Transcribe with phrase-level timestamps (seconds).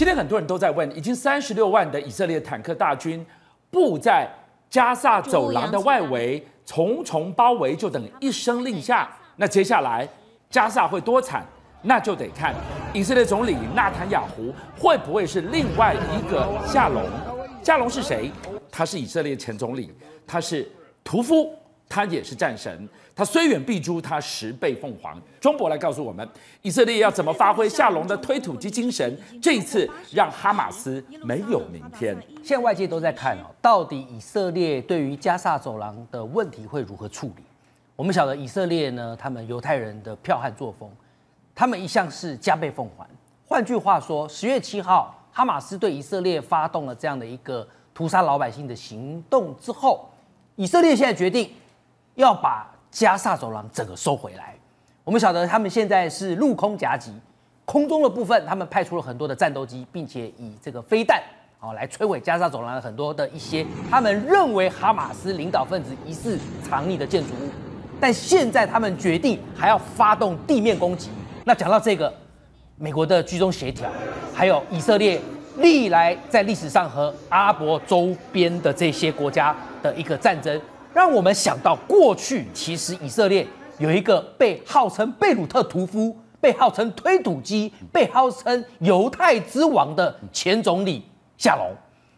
[0.00, 3.22] 今天很多人都在问，已经三十六万的以色列坦克大军
[3.70, 4.26] 布在
[4.70, 9.06] 加萨走廊的外围，重重包围，就等一声令下。
[9.36, 10.08] 那接下来
[10.48, 11.44] 加萨会多惨？
[11.82, 12.54] 那就得看
[12.94, 17.04] 以色列总理纳坦雅胡会不会是另外一个夏龙。
[17.62, 18.32] 夏龙是谁？
[18.70, 19.92] 他是以色列前总理，
[20.26, 20.66] 他是
[21.04, 21.54] 屠夫，
[21.90, 22.88] 他也是战神。
[23.14, 25.20] 他虽远必诛，他十倍凤凰。
[25.40, 26.26] 中博来告诉我们，
[26.62, 29.18] 以色列要怎么发挥夏龙的推土机精神？
[29.42, 32.16] 这一次让哈马斯没有明天。
[32.42, 37.42] 现在外界都在看哦，到底以色列对于加萨走廊的问题会如何处理？
[37.96, 40.88] 我们晓得以色列呢，他们犹太人的剽悍作风，
[41.54, 43.06] 他们一向是加倍奉还。
[43.46, 50.08] 换句话说，十月七号，哈马斯对以色列发动了这样的一个屠杀老百姓的行动之后，
[50.56, 51.50] 以色列现在决定
[52.20, 52.66] 要把。
[52.92, 54.52] 加萨走廊整个收回来，
[55.04, 57.14] 我们晓得他们现在是陆空夹击，
[57.64, 61.22] 空中的部分他们派出了很多的战斗机，并且以这个飞弹
[61.60, 66.36] 啊来摧毁加萨走廊的很多的一些他们认为哈马斯领导分子疑似
[66.68, 67.48] 藏匿的建筑物。
[68.00, 71.10] 但现在他们决定还要发动地面攻击。
[71.44, 72.12] 那讲到这个，
[72.74, 73.88] 美国的居中协调，
[74.34, 75.20] 还有以色列
[75.58, 80.60] 历来在历史上和阿拉伯周边的这些国家的一个战争。
[80.92, 83.46] 让我们想到过去，其实以色列
[83.78, 91.04] 有一个被号称贝鲁特屠夫、被号称推土机、被号称犹太之王的前总理
[91.38, 91.70] 夏龙。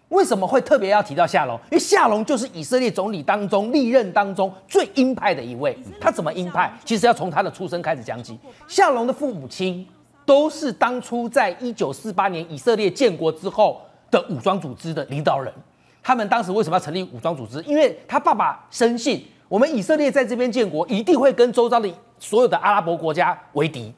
[0.08, 1.54] 为什么会特别要提到夏龙？
[1.70, 5.76] 因为夏龙就是以色列总理当中历任当中最鹰派的一位。
[6.00, 6.70] 他怎么鹰派？
[6.84, 8.38] 其实要从他的出生开始讲起。
[8.68, 9.86] 夏龙的父母亲
[10.26, 15.52] 都是当初在一九四八年以色列建国之后的武装组织的领导人。
[16.02, 17.62] 他们当时为什么要成立武装组织？
[17.62, 23.92] 因为他爸爸深信，我们以色列在这边建国，一定会跟周遭的所有的阿拉伯国家为敌。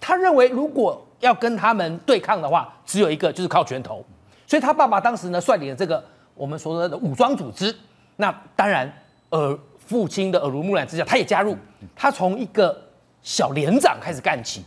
[0.00, 4.04] 他认为，如果要跟他们对抗的话，只有一个，就是靠拳头。
[4.46, 6.04] 所以他爸爸当时呢，率领了这个
[6.34, 7.74] 我们所说的武装组织。
[8.16, 8.92] 那当然，
[9.30, 11.56] 呃，父亲的耳濡目染之下，他也加入。
[11.94, 12.76] 他从一个
[13.22, 14.62] 小连长开始干起，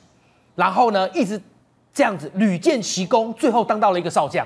[0.56, 1.40] 然后呢，一直
[1.94, 4.46] 这样子屡建奇功，最后当到了一个少将。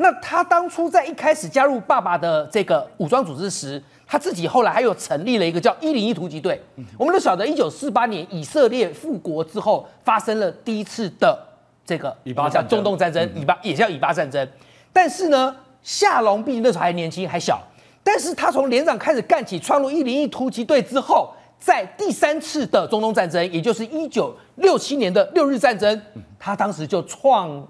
[0.00, 6.60] 那他当初在一开始加入爸爸的这个武装组织时，他自己后来还有成立了一个叫一零一突击队。
[6.96, 11.36] 我们都晓得，一九四八年以色列复国之后，发生了第一次的
[11.84, 14.48] 这个以巴叫中东战争，以巴也叫以巴战争。
[14.92, 17.60] 但是呢，夏龙毕竟那时候还年轻还小，
[18.04, 26.00] 但是他从连长开始干起，创入一零一突击队之后，在第三次的中东战争，也就是一九六七年的六日战争，
[26.38, 27.66] 他当时就创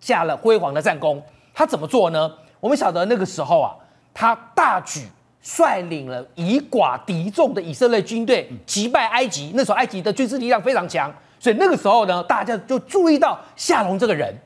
[0.00, 1.22] 下了辉煌的战功。
[1.58, 2.30] 他怎么做呢？
[2.60, 3.72] 我们晓得那个时候啊，
[4.12, 5.08] 他大举
[5.40, 9.52] 率领了以寡敌众的以色列军队击败埃及。
[9.54, 14.36] 那时候埃及的军事力量非常强，所以那个时候呢，大家就注意到夏龙这个人。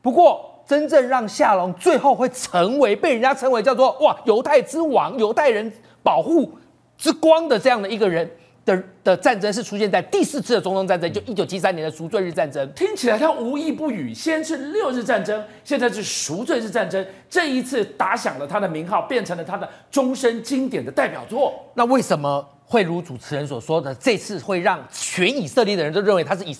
[0.00, 5.72] 不过，真正让夏龙最后会成为被人家称为叫做“哇，犹太之王”、“犹太人
[6.04, 6.56] 保护
[6.96, 8.30] 之光”的这样的一个人。
[8.66, 12.68] 的的战争是出现在第四次的中东战争，就一九七三年的赎罪日战争。
[12.72, 17.06] 听起来他无一不语，先是六日战争，现在是赎罪日战争。
[17.30, 21.54] 这一次打响了他的名号，变成了他的终身经典的代表作。
[21.74, 26.56] 那为什么会如主持人所说的，这次会让全以色列的人都认为他是以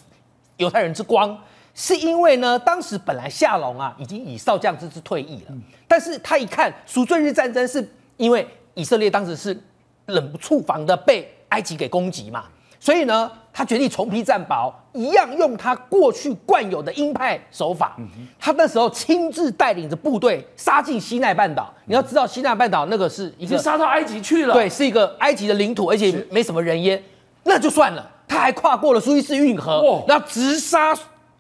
[0.58, 1.36] 犹太人之光？
[1.74, 5.54] 是因为呢，当时本来夏龙啊已经以少将之姿退役了，
[5.88, 9.60] 但是他一看赎罪日战争，是因为以色列当时是
[10.06, 11.28] 冷不触防的被。
[11.50, 12.44] 埃及给攻击嘛，
[12.80, 17.96] 所以呢，他决定重披战袍，一样用他过去惯有的鹰派手法。
[18.38, 21.72] 他那时候亲自带领着部队杀进西奈半岛。
[21.86, 27.02] 你要知道，西奈半岛那个是已经杀到埃及去了，对，是一个埃及的领土，而且没什么人烟。
[27.44, 30.94] 那就算了，他还跨过了苏伊士运河，然后直杀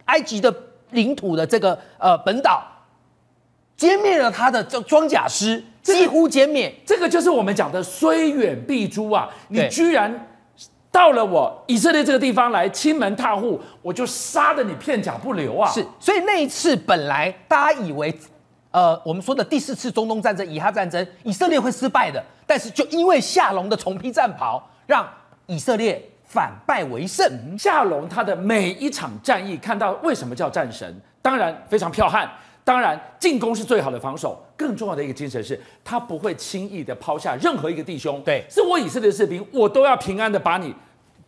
[0.06, 0.54] 埃及的
[0.90, 2.62] 领土的这个呃本岛，
[3.76, 5.62] 歼灭了他的这装甲师。
[5.94, 9.28] 几乎减免，这个就是我们讲的虽远必诛啊！
[9.48, 10.28] 你居然
[10.90, 15.70] 到了我以色列这个地方来侵门踏户，我就杀得你片甲不留啊！
[15.70, 18.12] 是，所以那一次本来大家以为，
[18.72, 25.08] 呃，我们说的第四次中东战争以哈战争，以色列会失败的，但是就因为夏龙的重披战袍，让
[25.46, 27.56] 以色列反败为胜。
[27.56, 31.00] 夏龙他的每一场战役，看到为什么叫战神？
[31.22, 32.28] 当然非常剽悍。
[32.66, 34.44] 当然，进攻是最好的防守。
[34.56, 38.20] 更重要的一个精神是，他不会轻易的抛下任何一个弟兄。
[38.24, 40.74] 对，是我以色列的士兵，我都要平安的把你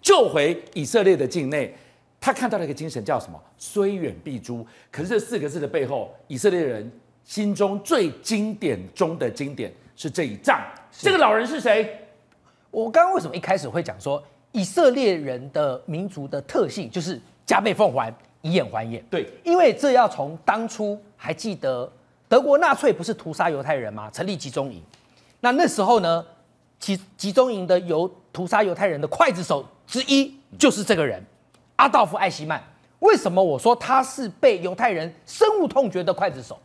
[0.02, 1.72] 救回以色列的境内。
[2.18, 3.40] 他看到了一个精神，叫什么？
[3.56, 4.66] 虽远必诛。
[4.90, 6.90] 可是这四个字的背后，以色列人
[7.22, 10.60] 心中最经典中的经典是这一仗。
[10.90, 12.00] 这个老人是谁？
[12.72, 14.20] 我刚刚为什么一开始会讲说，
[14.50, 18.12] 以色列人的民族的特性就是加倍奉还？
[18.48, 19.04] 以眼还眼。
[19.10, 21.90] 对，因为这要从当初还记得
[22.28, 24.10] 德国纳粹不是屠杀犹太人吗？
[24.10, 24.82] 成立集中营，
[25.40, 26.24] 那那时候呢，
[26.78, 31.22] 集集中营的犹屠杀犹太人的刽子手之一就是这个人，
[31.76, 32.62] 阿道夫·艾希曼。
[33.00, 36.58] 为什么我说他是被犹太人深恶痛绝的刽子手？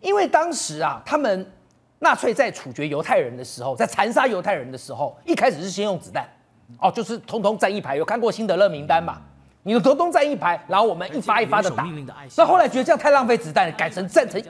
[0.00, 1.50] 因为当时啊，他们
[1.98, 6.26] 纳粹在处决犹太人的时候，在残杀犹太人的时候，一开始是先用子弹，
[6.80, 7.96] 哦，就是通通站一排。
[7.96, 9.20] 有看过辛德勒名单嘛？
[9.66, 11.84] 你的德东站一排，然后我们一发一发的打。
[12.36, 14.40] 那后来觉得这样太浪费子弹，改成站成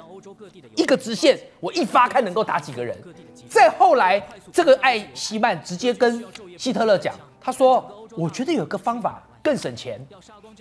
[0.75, 2.95] 一个直线，我一发看能够打几个人。
[3.49, 4.23] 再后来，
[4.53, 6.23] 这个艾希曼直接跟
[6.59, 7.83] 希特勒讲，他说
[8.15, 9.99] ：“我觉得有个方法。”更省钱，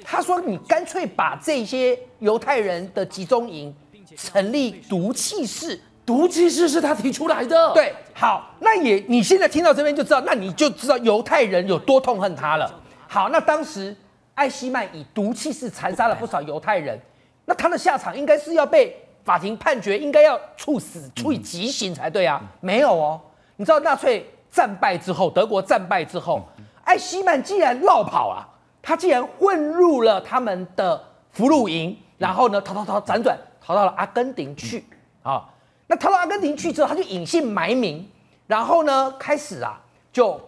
[0.06, 3.76] 他说：“你干脆把这些犹太人的集中营
[4.16, 12.72] 成立毒气室，毒气室是他提出来的。”对，好，那也你现在听到这边就知道，那你就知道犹太人有多痛恨他了。
[13.08, 13.96] 好，那当时
[14.36, 17.00] 艾希曼以毒气室残杀了不少犹太人，
[17.46, 22.42] 那他的下场应该是要被法庭判决，应该要处死，处以极刑才对啊。
[22.60, 23.20] 没有哦，
[23.56, 26.46] 你知道纳粹战败之后，德国战败之后，
[26.84, 28.48] 艾希曼竟然落跑啊！
[28.82, 34.86] 他竟然混入了他们的俘虏营，然后呢，逃逃逃，辗转逃到了阿根廷去
[35.24, 35.50] 啊。
[35.88, 38.08] 那逃到阿根廷去之后，他就隐姓埋名，
[38.48, 39.82] 然后呢，开始啊，
[40.12, 40.40] 就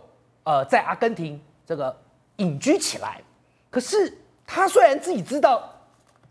[0.44, 1.96] 呃在阿根廷这个
[2.36, 3.22] 隐居起来。
[3.78, 4.12] 可是
[4.44, 5.62] 他虽然自己知道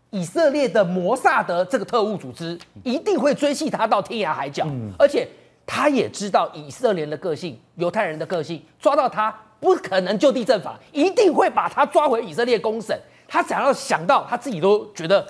[0.09, 4.67] 以色列的摩萨德这个特务组织一定会追系他到天涯海角，
[4.99, 5.25] 而且
[5.65, 9.33] 他也知道以色列的个性、犹太人的个性，抓到他。
[9.61, 12.99] 不可能就地正法，一定会把他抓回以色列公审。
[13.29, 15.25] 他想要想到他自己都觉得，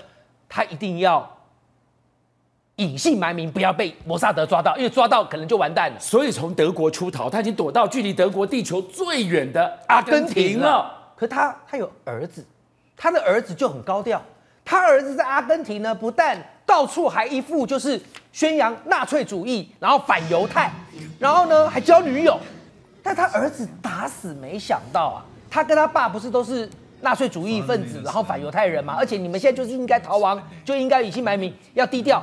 [0.50, 1.38] 他一定要
[2.78, 6.00] 隐姓埋名，不要被摩萨德抓到，因为抓到可能就完蛋了。
[6.00, 10.96] 所以从德国出逃，他已经躲到距离德国地球最远的阿根廷了。
[11.18, 12.46] 可他他有儿子，
[12.96, 14.22] 他的儿子就很高调。
[14.64, 18.00] 他儿子在阿根廷呢，不但到处还一副就是
[18.32, 20.72] 宣扬纳粹主义，然后反犹太，
[21.18, 22.40] 然后呢还交女友。
[23.02, 26.70] 但他儿子打死没想到啊，他跟他爸不是都是
[27.00, 28.96] 纳粹主义分子，然后反犹太人吗？
[28.98, 32.22] 而且你们现在就是应该逃亡，就应该隐姓埋名，要低调。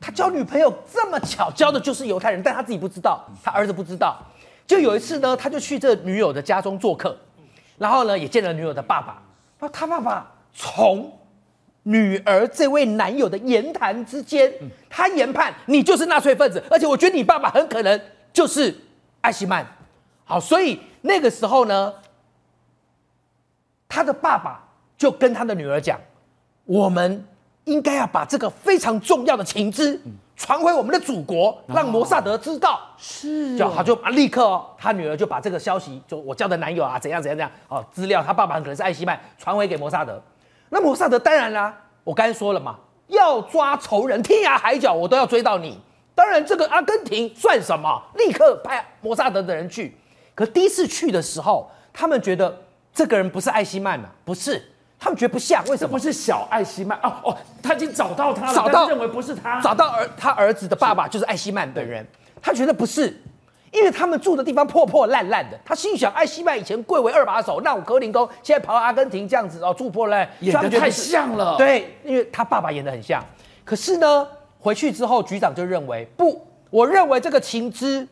[0.00, 4.18] 他交女朋友这么巧，交的就是犹太人，但他自己不知道，他儿子不知道。
[4.66, 7.16] 就有一次呢，他就去这女友的家中做客，
[7.78, 9.22] 然后呢也见了女友的爸爸。
[9.58, 11.10] 然后他爸爸从
[11.84, 14.52] 女儿这位男友的言谈之间，
[14.88, 18.00] 他研判你就是纳粹分子，而且我觉得你爸爸很可能
[18.32, 18.74] 就是
[19.20, 19.66] 艾希曼。
[20.24, 21.92] 好，所以那个时候呢，
[23.88, 24.66] 他的爸爸
[24.96, 26.00] 就跟他的女儿讲
[26.64, 27.26] ：“我们
[27.64, 30.00] 应该要把这个非常重要的情资
[30.36, 40.20] 传回我们的祖国，让摩萨德知道。”是，就他就立刻哦，他女儿就把这个消息，就我交的男友啊，怎样怎样怎样哦，资料，他爸爸很可能是艾希曼传回给摩萨德。
[40.70, 42.76] 那摩萨德当然啦，我刚才说了嘛，
[43.06, 45.78] 要抓仇人，天涯海角我都要追到你。
[46.16, 48.02] 当然，这个阿根廷算什么？
[48.16, 49.96] 立刻派摩萨德的人去。
[50.34, 52.56] 可第一次去的时候，他们觉得
[52.92, 54.60] 这个人不是艾希曼呐，不是，
[54.98, 55.90] 他们觉得不像，为什么？
[55.90, 62.06] 不是小艾希曼哦哦，他已经找到他了，找到认为不是他，找到儿他儿子的爸爸就是艾希曼本人，
[62.40, 63.20] 他觉得不是，
[63.70, 73.22] 因为他们住的地方破破烂烂的，他心想艾希曼以前贵为二把手，那我格林宫现在跑到阿根廷这样子哦，住破烂，演的太像了，对，因为他爸爸演的很像，
[73.64, 74.26] 可是呢，
[74.58, 78.06] 回去之后局长就认为不，我认为这个情资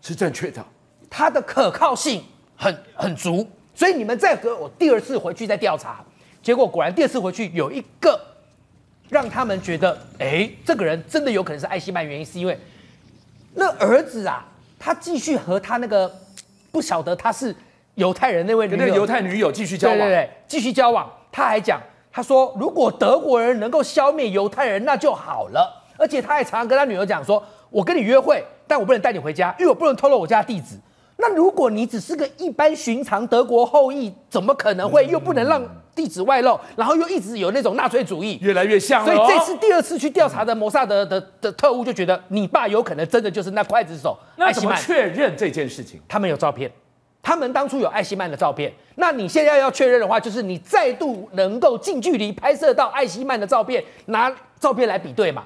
[0.00, 0.64] 是正确的。
[1.10, 2.22] 他的可靠性
[2.54, 3.44] 很很足，
[3.74, 6.04] 所以你们再给我第二次回去再调查，
[6.48, 8.18] 结果果然第二次回去有一个
[9.10, 12.58] 让他们觉得，哎，这个人真的有可能是艾希曼，原因是因为
[13.52, 14.46] 那儿子啊，
[14.78, 16.10] 他继续和他那个
[16.72, 17.54] 不晓得他是
[17.96, 21.06] 犹太人那位女友，那个犹太女友继续交往，对对对，继续交往。
[21.30, 21.78] 他还讲，
[22.10, 25.84] 他说如果德国人能够消灭犹太人，那就好了。
[25.98, 30.78] 而且他还常常跟他女儿讲说，我跟你约会，但我不能带你回家，因为我不能透露我家地址。
[31.18, 35.62] 那如果你只是个一般寻常德国后裔，怎么可能会又不能让
[35.98, 39.12] 地址外露，然后又一直有那种纳粹主义，越来越像了。
[39.12, 44.16] 所以这次第二次去调查的摩萨德的的特务就觉得，你爸有可能真的就是那刽子手。
[44.36, 46.00] 那怎么确认这件事情？
[46.06, 46.70] 他们有照片，
[47.20, 48.72] 他们当初有艾希曼的照片。
[48.94, 55.42] 那你现在要确认的话，就是你再度能够近距离拍摄到艾希曼的照片，拿照片来比对嘛。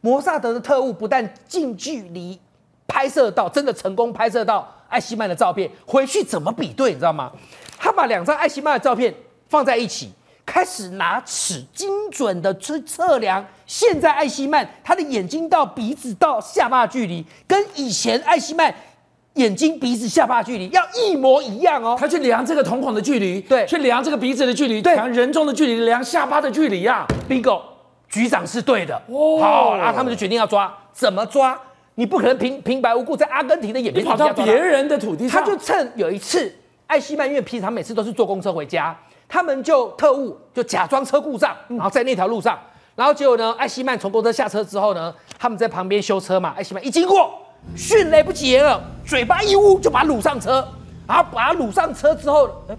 [0.00, 2.38] 摩萨德的特务不但近距离
[2.86, 4.72] 拍摄到，真的成功拍摄到。
[4.88, 6.90] 艾希曼的照片回去怎么比对？
[6.92, 7.32] 你知道吗？
[7.76, 9.12] 他把两张艾希曼的照片
[9.48, 10.10] 放在一起，
[10.44, 18.74] 开始拿尺精准的去测量现在艾希曼他的眼睛到鼻子到下巴距离，跟以前艾希曼
[19.34, 21.96] 眼睛、鼻子、下巴距离要一模一样哦。
[21.98, 27.06] 他去量这个瞳孔的距离，对，去量这个鼻子的距离，对，量人中的距离，量下巴的距离呀。
[27.28, 27.60] Bingo，
[28.08, 28.94] 局长是对的。
[29.08, 31.58] 哦，好，然后他们就决定要抓，怎么抓？
[31.96, 35.42] 你不可能平平白无故在阿根廷的眼皮跑到别人的土地上。
[35.42, 36.54] 他就趁有一次，
[36.86, 38.94] 艾希曼因为平常每次都是坐公车回家，
[39.28, 42.58] 他们就特务就假装车故障，然后在那条路上，
[42.94, 47.30] 然后结果呢，艾希曼从公车下车之后呢，他们在旁边修车嘛，艾希曼一经过。
[47.74, 50.64] 迅雷不及掩耳，嘴巴一捂就把他掳上车，
[51.04, 52.76] 然后把他掳上车之后，哎，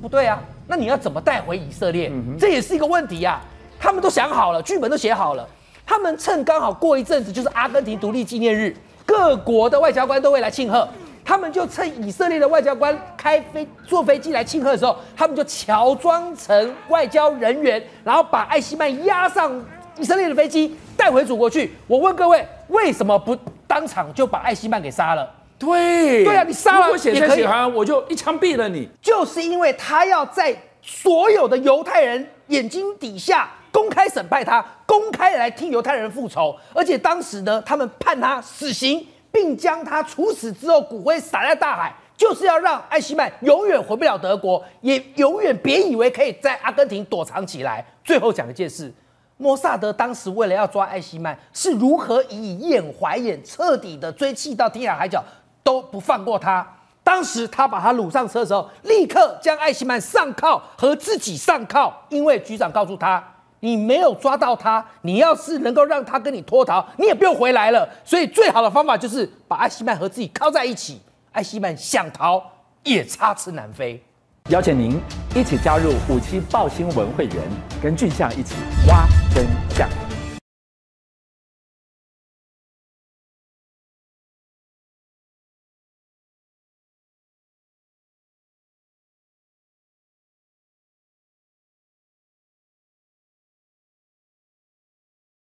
[0.00, 2.08] 不对啊，那你要怎么带回以色列？
[2.12, 3.42] 嗯、这也是一个问题呀、啊。
[3.80, 5.44] 他们都想好了，剧本都写好了，
[5.84, 10.88] 他们趁刚好过一阵子就是阿根廷独立纪念日，各国的外交官都会来庆贺，
[11.28, 19.62] 他们就趁以色列的外交官开飞坐飞机来庆贺的时候，他们就乔装成外交人员，然后把艾希曼押上
[19.98, 21.74] 以色列的飞机带回祖国去。
[21.86, 23.36] 我问各位，为什么不？
[23.66, 25.30] 当场就把艾希曼给杀了。
[25.58, 28.88] 对，对啊，你杀了我写在写完，我就一枪毙了你。
[29.02, 36.56] 就是因为他要在所有的犹太人眼睛底下公开审判他，公开来替犹太人复仇。
[36.72, 47.84] 而且当时呢，他们判他死刑，并将他处死之后骨灰撒在大海，就是要让艾希曼永远回不了德国，也永远别以为可以在阿根廷躲藏起来。
[48.04, 48.92] 最后讲一件事。
[49.40, 55.22] 摩萨德当时为了要抓艾希曼，是如何以眼还眼，彻底的追缉到天涯海角
[55.62, 56.66] 都不放过他。
[57.04, 63.22] 当时他把他掳上车的时候，立刻将艾希曼上铐和自己上铐，因为局长告诉他，
[63.60, 67.88] 你没有抓到他，你要是能够让他跟你脱逃，你也不用回来了。
[68.04, 71.00] 所以最好的方法就是把艾希曼和自己铐在一起，
[71.32, 72.42] 艾希曼想逃
[72.84, 74.02] 也插翅难飞。
[74.50, 74.98] 邀请您
[75.34, 77.36] 一起加入五七报新闻会员，
[77.82, 78.54] 跟俊相一起
[78.86, 79.44] 挖真
[79.76, 80.07] 相。